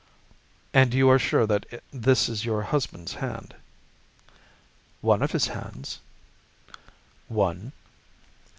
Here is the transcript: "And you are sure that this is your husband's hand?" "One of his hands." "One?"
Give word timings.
"And 0.73 0.95
you 0.95 1.11
are 1.11 1.19
sure 1.19 1.45
that 1.45 1.83
this 1.93 2.27
is 2.27 2.43
your 2.43 2.63
husband's 2.63 3.13
hand?" 3.13 3.53
"One 5.01 5.21
of 5.21 5.31
his 5.31 5.45
hands." 5.49 5.99
"One?" 7.27 7.71